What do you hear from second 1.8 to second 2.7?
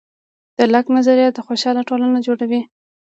ټولنه جوړوي.